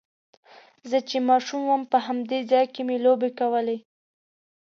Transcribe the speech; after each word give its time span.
زه 0.89 0.97
چې 1.09 1.17
ماشوم 1.29 1.61
وم 1.67 1.83
په 1.91 1.97
همدې 2.05 2.39
ځای 2.51 2.65
کې 2.73 2.81
مې 2.87 2.97
لوبې 3.05 3.29
کولې. 3.39 3.77